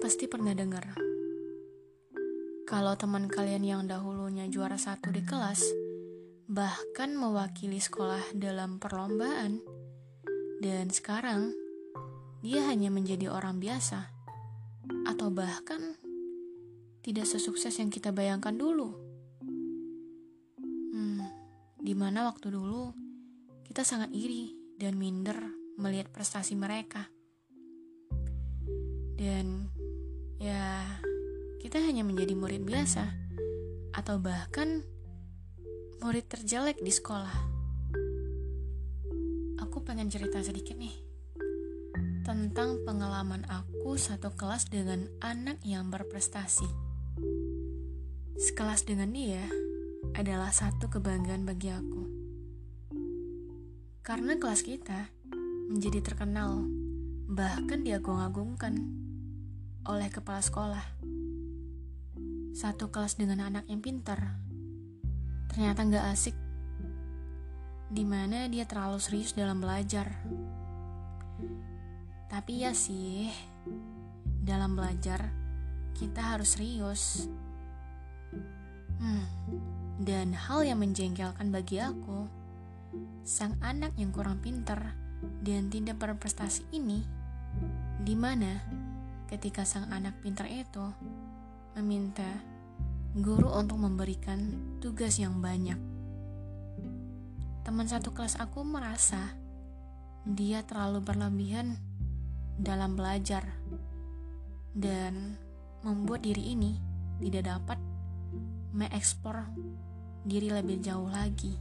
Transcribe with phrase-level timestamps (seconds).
[0.00, 1.10] pasti pernah dengar
[2.70, 5.58] kalau teman kalian yang dahulunya juara satu di kelas,
[6.46, 9.58] bahkan mewakili sekolah dalam perlombaan,
[10.62, 11.50] dan sekarang
[12.46, 14.14] dia hanya menjadi orang biasa,
[15.02, 15.98] atau bahkan
[17.02, 18.94] tidak sesukses yang kita bayangkan dulu.
[20.94, 21.26] Hmm,
[21.74, 22.94] di mana waktu dulu
[23.66, 25.42] kita sangat iri dan minder
[25.74, 27.10] melihat prestasi mereka.
[29.18, 29.79] Dan
[30.40, 30.88] ya
[31.60, 33.04] kita hanya menjadi murid biasa
[33.92, 34.80] atau bahkan
[36.00, 37.36] murid terjelek di sekolah.
[39.60, 40.96] Aku pengen cerita sedikit nih
[42.24, 46.64] tentang pengalaman aku satu kelas dengan anak yang berprestasi.
[48.40, 49.44] Sekelas dengan dia
[50.16, 52.02] adalah satu kebanggaan bagi aku.
[54.00, 55.12] Karena kelas kita
[55.68, 56.64] menjadi terkenal,
[57.28, 59.09] bahkan diagung-agungkan
[59.88, 60.84] oleh kepala sekolah
[62.60, 64.36] satu kelas dengan anak yang pintar.
[65.48, 66.36] Ternyata nggak asik,
[67.88, 70.12] di mana dia terlalu serius dalam belajar.
[72.28, 73.32] Tapi ya sih,
[74.44, 75.32] dalam belajar
[75.96, 77.26] kita harus serius.
[79.00, 79.24] Hmm,
[80.04, 82.28] dan hal yang menjengkelkan bagi aku,
[83.24, 84.94] sang anak yang kurang pintar
[85.40, 87.02] dan tidak berprestasi ini,
[88.04, 88.60] di mana
[89.30, 90.90] ketika sang anak pintar itu
[91.78, 92.26] meminta
[93.14, 95.78] guru untuk memberikan tugas yang banyak.
[97.62, 99.38] Teman satu kelas aku merasa
[100.26, 101.78] dia terlalu berlebihan
[102.58, 103.46] dalam belajar
[104.74, 105.38] dan
[105.86, 106.76] membuat diri ini
[107.22, 107.78] tidak dapat
[108.74, 109.46] mengeksplor
[110.26, 111.54] diri lebih jauh lagi.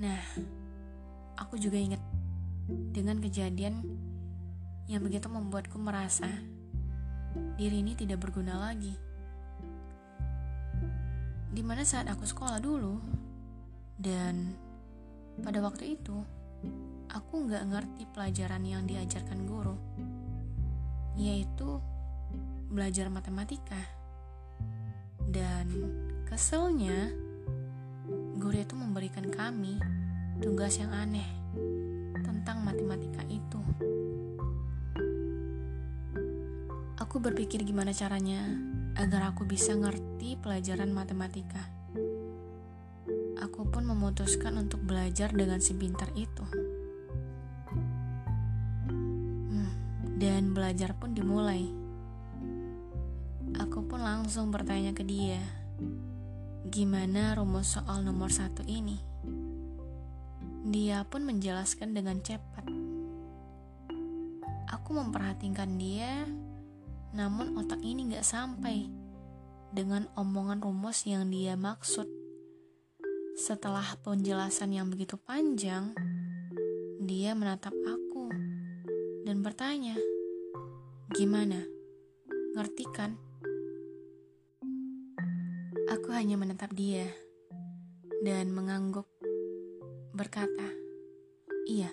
[0.00, 0.24] Nah,
[1.36, 2.00] aku juga ingat
[2.96, 3.84] dengan kejadian
[4.90, 6.26] yang begitu membuatku merasa
[7.54, 8.90] diri ini tidak berguna lagi.
[11.50, 12.98] Di mana saat aku sekolah dulu,
[13.94, 14.50] dan
[15.46, 16.26] pada waktu itu,
[17.06, 19.78] aku nggak ngerti pelajaran yang diajarkan guru,
[21.14, 21.78] yaitu
[22.66, 23.78] belajar matematika.
[25.30, 25.70] Dan
[26.26, 27.14] keselnya,
[28.42, 29.78] guru itu memberikan kami
[30.42, 31.30] tugas yang aneh
[32.26, 33.62] tentang matematika itu.
[37.10, 38.38] Aku berpikir gimana caranya
[38.94, 41.58] agar aku bisa ngerti pelajaran matematika.
[43.42, 46.46] Aku pun memutuskan untuk belajar dengan si pintar itu.
[49.50, 49.74] Hmm,
[50.22, 51.66] dan belajar pun dimulai.
[53.58, 55.42] Aku pun langsung bertanya ke dia,
[56.70, 59.02] gimana rumus soal nomor satu ini?
[60.62, 62.70] Dia pun menjelaskan dengan cepat.
[64.70, 66.22] Aku memperhatikan dia
[67.20, 68.88] namun otak ini gak sampai
[69.76, 72.08] dengan omongan rumus yang dia maksud.
[73.36, 75.92] Setelah penjelasan yang begitu panjang,
[77.04, 78.32] dia menatap aku
[79.28, 80.00] dan bertanya,
[81.12, 81.60] "Gimana?
[82.56, 83.20] Ngerti kan?"
[85.92, 87.04] Aku hanya menatap dia
[88.24, 89.12] dan mengangguk,
[90.16, 90.72] berkata,
[91.68, 91.92] "Iya."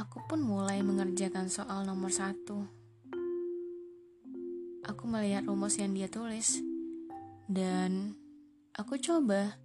[0.00, 2.85] Aku pun mulai mengerjakan soal nomor satu
[4.86, 6.62] aku melihat rumus yang dia tulis
[7.50, 8.14] dan
[8.78, 9.58] aku coba.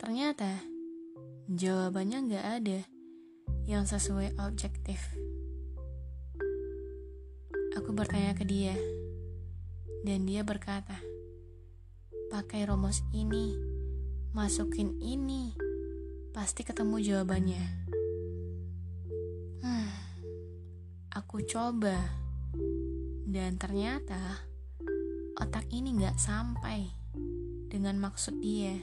[0.00, 0.58] Ternyata
[1.46, 2.80] jawabannya nggak ada
[3.68, 4.98] yang sesuai objektif.
[7.76, 8.74] Aku bertanya ke dia
[10.02, 10.96] dan dia berkata,
[12.32, 13.54] pakai rumus ini,
[14.32, 15.52] masukin ini,
[16.32, 17.64] pasti ketemu jawabannya.
[19.62, 19.92] Hmm,
[21.14, 22.21] aku coba
[23.32, 24.44] dan ternyata
[25.40, 26.84] otak ini gak sampai
[27.72, 28.76] dengan maksud dia.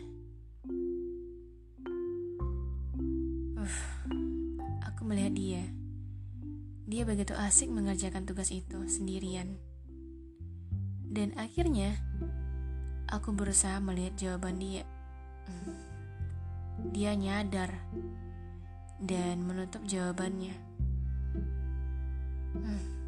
[3.53, 3.77] Uh,
[4.81, 5.63] aku melihat dia.
[6.89, 9.62] Dia begitu asik mengerjakan tugas itu sendirian.
[11.06, 11.94] Dan akhirnya,
[13.06, 14.81] aku berusaha melihat jawaban dia.
[15.45, 15.77] Hmm,
[16.89, 17.69] dia nyadar
[18.97, 20.57] dan menutup jawabannya.
[22.57, 22.99] Hmm.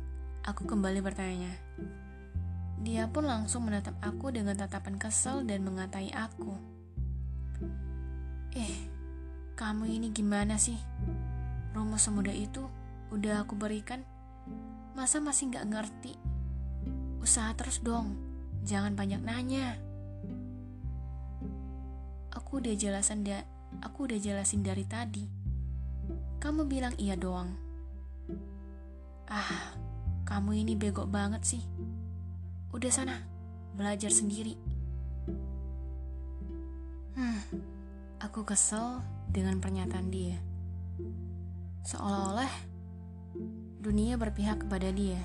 [0.42, 1.54] Aku kembali bertanya.
[2.82, 6.58] Dia pun langsung menatap aku dengan tatapan kesal dan mengatai aku.
[8.58, 8.90] Eh,
[9.54, 10.82] kamu ini gimana sih?
[11.78, 12.66] Rumus semudah itu
[13.14, 14.02] udah aku berikan.
[14.98, 16.18] Masa masih gak ngerti?
[17.22, 18.18] Usaha terus dong,
[18.66, 19.78] jangan banyak nanya.
[22.34, 23.46] Aku udah jelasin da
[23.86, 25.30] aku udah jelasin dari tadi.
[26.42, 27.54] Kamu bilang iya doang.
[29.30, 29.78] Ah,
[30.32, 31.60] kamu ini bego banget sih.
[32.72, 33.20] Udah sana,
[33.76, 34.56] belajar sendiri.
[37.20, 37.44] Hmm,
[38.24, 40.40] aku kesel dengan pernyataan dia.
[41.84, 42.48] Seolah-olah
[43.84, 45.20] dunia berpihak kepada dia.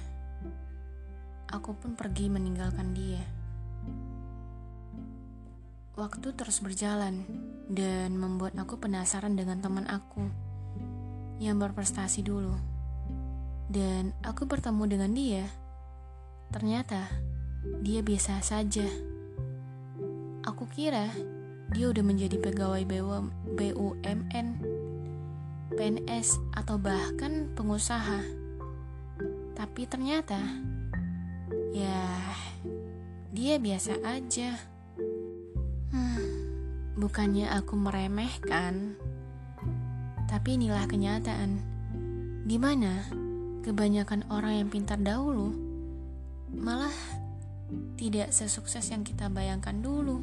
[1.55, 3.23] Aku pun pergi meninggalkan dia.
[5.95, 7.23] Waktu terus berjalan
[7.71, 10.27] dan membuat aku penasaran dengan teman aku
[11.39, 12.76] yang berprestasi dulu.
[13.67, 15.45] Dan aku bertemu dengan dia.
[16.55, 17.11] Ternyata
[17.83, 18.87] dia biasa saja.
[20.47, 21.11] Aku kira
[21.75, 22.87] dia udah menjadi pegawai
[23.59, 24.47] BUMN,
[25.75, 28.23] PNS, atau bahkan pengusaha.
[29.59, 30.39] Tapi ternyata,
[31.75, 32.07] ya,
[33.35, 34.55] dia biasa aja.
[35.91, 36.23] Hmm,
[36.95, 38.95] bukannya aku meremehkan,
[40.31, 41.59] tapi inilah kenyataan.
[42.47, 43.26] Di mana
[43.67, 45.51] kebanyakan orang yang pintar dahulu
[46.55, 46.95] malah
[47.99, 50.23] tidak sesukses yang kita bayangkan dulu.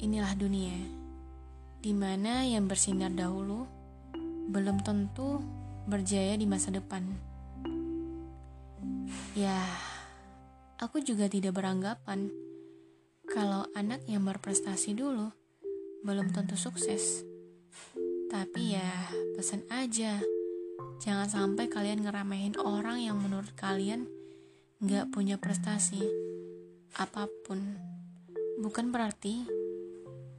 [0.00, 0.80] Inilah dunia,
[1.84, 3.68] di mana yang bersinar dahulu
[4.48, 5.44] belum tentu
[5.84, 7.04] berjaya di masa depan.
[9.36, 9.60] Ya,
[10.80, 12.32] aku juga tidak beranggapan
[13.28, 15.28] kalau anak yang berprestasi dulu
[16.00, 17.28] belum tentu sukses.
[18.32, 18.88] Tapi ya,
[19.36, 20.16] pesan aja,
[21.00, 24.04] jangan sampai kalian ngeramehin orang yang menurut kalian
[24.80, 26.00] gak punya prestasi
[26.96, 27.76] apa pun.
[28.60, 29.44] Bukan berarti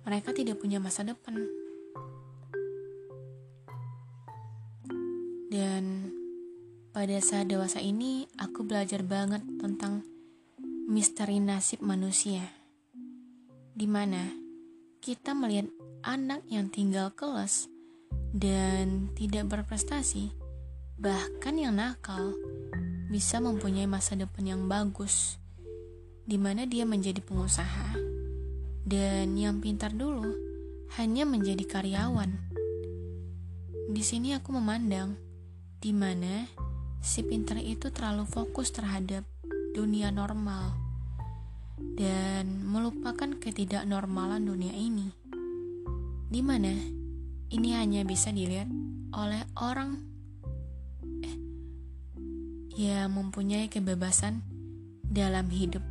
[0.05, 1.37] mereka tidak punya masa depan.
[5.51, 6.15] Dan
[6.95, 10.05] pada saat dewasa ini, aku belajar banget tentang
[10.87, 12.43] misteri nasib manusia.
[13.71, 14.31] Di mana
[15.01, 15.71] kita melihat
[16.05, 17.69] anak yang tinggal kelas
[18.31, 20.31] dan tidak berprestasi,
[20.95, 22.31] bahkan yang nakal,
[23.11, 25.35] bisa mempunyai masa depan yang bagus,
[26.23, 28.11] di mana dia menjadi pengusaha
[28.87, 30.31] dan yang pintar dulu
[30.99, 32.31] hanya menjadi karyawan.
[33.91, 35.15] Di sini aku memandang
[35.79, 36.47] di mana
[37.03, 39.27] si pintar itu terlalu fokus terhadap
[39.75, 40.75] dunia normal
[41.95, 45.11] dan melupakan ketidaknormalan dunia ini.
[46.31, 47.00] Di mana
[47.51, 48.71] ini hanya bisa dilihat
[49.11, 49.99] oleh orang
[51.19, 51.37] eh,
[52.79, 54.39] yang mempunyai kebebasan
[55.03, 55.83] dalam hidup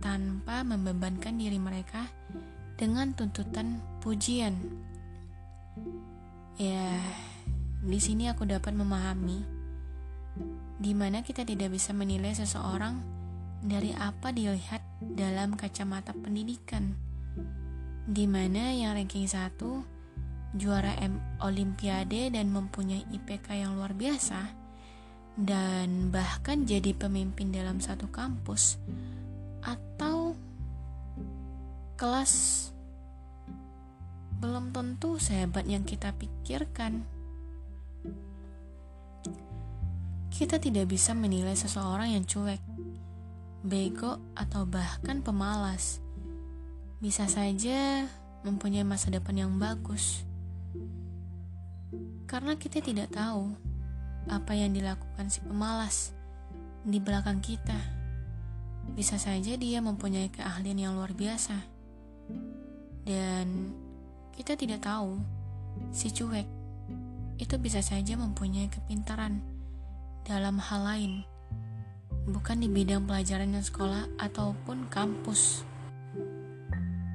[0.00, 2.08] tanpa membebankan diri mereka
[2.80, 4.56] dengan tuntutan pujian.
[6.56, 6.96] Ya,
[7.84, 9.44] di sini aku dapat memahami
[10.80, 12.98] di mana kita tidak bisa menilai seseorang
[13.62, 16.96] dari apa dilihat dalam kacamata pendidikan.
[18.02, 19.91] Di mana yang ranking 1
[20.52, 24.62] juara M Olimpiade dan mempunyai IPK yang luar biasa
[25.36, 28.76] dan bahkan jadi pemimpin dalam satu kampus
[29.64, 30.36] atau
[31.96, 32.68] kelas
[34.42, 37.06] belum tentu sehebat yang kita pikirkan.
[40.32, 42.58] Kita tidak bisa menilai seseorang yang cuek,
[43.62, 46.02] bego, atau bahkan pemalas.
[46.98, 48.10] Bisa saja
[48.42, 50.26] mempunyai masa depan yang bagus,
[52.32, 53.52] karena kita tidak tahu
[54.32, 56.16] apa yang dilakukan si pemalas
[56.80, 57.76] di belakang kita.
[58.96, 61.60] Bisa saja dia mempunyai keahlian yang luar biasa.
[63.04, 63.76] Dan
[64.32, 65.20] kita tidak tahu
[65.92, 66.48] si cuek
[67.36, 69.44] itu bisa saja mempunyai kepintaran
[70.24, 71.12] dalam hal lain,
[72.32, 75.68] bukan di bidang pelajaran yang sekolah ataupun kampus.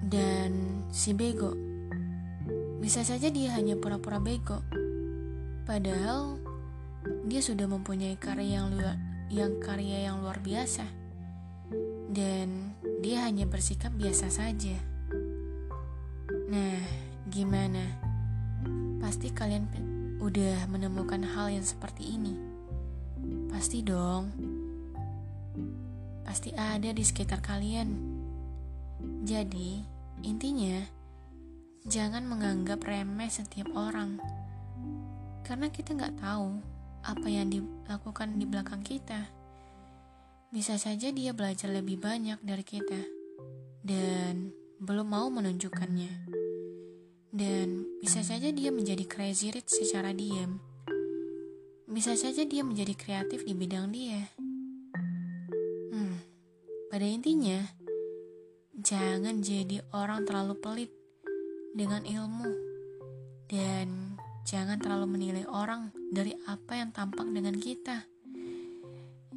[0.05, 1.55] Dan si bego,
[2.83, 4.59] bisa saja dia hanya pura-pura bego,
[5.67, 6.39] padahal
[7.27, 8.95] dia sudah mempunyai karya yang luar,
[9.27, 10.87] yang karya yang luar biasa
[12.07, 12.71] dan
[13.03, 14.79] dia hanya bersikap biasa saja.
[16.47, 16.79] Nah,
[17.27, 17.83] gimana?
[19.03, 19.67] Pasti kalian
[20.23, 22.33] udah menemukan hal yang seperti ini.
[23.51, 24.31] Pasti dong.
[26.23, 27.91] Pasti ada di sekitar kalian.
[29.27, 29.83] Jadi,
[30.23, 30.79] intinya
[31.83, 34.17] jangan menganggap remeh setiap orang.
[35.47, 36.59] Karena kita nggak tahu
[37.07, 39.31] apa yang dilakukan di belakang kita.
[40.51, 42.99] Bisa saja dia belajar lebih banyak dari kita
[43.79, 44.51] dan
[44.83, 46.35] belum mau menunjukkannya.
[47.31, 50.59] Dan bisa saja dia menjadi crazy rich secara diam.
[51.87, 54.27] Bisa saja dia menjadi kreatif di bidang dia.
[55.95, 56.19] Hmm,
[56.91, 57.63] pada intinya,
[58.75, 60.91] jangan jadi orang terlalu pelit
[61.71, 62.51] dengan ilmu
[63.47, 64.06] dan
[64.47, 68.07] jangan terlalu menilai orang dari apa yang tampak dengan kita.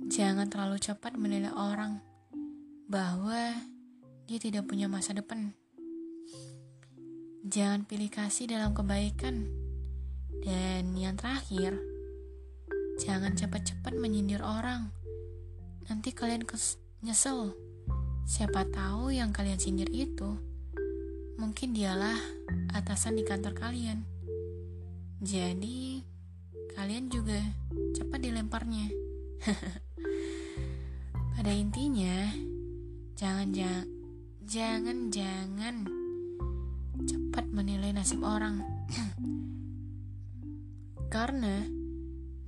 [0.06, 1.98] Jangan terlalu cepat menilai orang
[2.86, 3.58] bahwa
[4.30, 5.50] dia tidak punya masa depan.
[7.42, 9.50] Jangan pilih kasih dalam kebaikan.
[10.46, 11.74] Dan yang terakhir,
[13.02, 14.94] jangan cepat-cepat menyindir orang.
[15.90, 16.46] Nanti kalian
[17.02, 17.50] nyesel.
[18.30, 20.38] Siapa tahu yang kalian sindir itu
[21.34, 22.14] mungkin dialah
[22.78, 24.19] atasan di kantor kalian.
[25.20, 26.00] Jadi,
[26.72, 27.36] kalian juga
[27.92, 28.88] cepat dilemparnya.
[31.36, 32.24] Pada intinya,
[33.20, 33.84] jangan jangan
[34.48, 35.76] jangan jangan
[37.04, 38.64] cepat menilai nasib orang.
[41.12, 41.68] Karena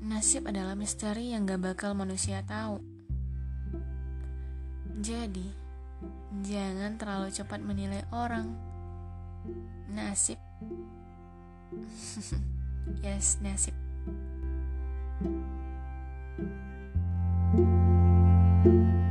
[0.00, 2.80] nasib adalah misteri yang gak bakal manusia tahu.
[4.96, 5.44] Jadi,
[6.40, 8.48] jangan terlalu cepat menilai orang.
[9.92, 10.40] Nasib
[13.02, 13.74] yes, nasib.
[17.54, 19.01] thank you